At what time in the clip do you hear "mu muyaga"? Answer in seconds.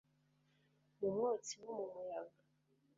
1.77-2.39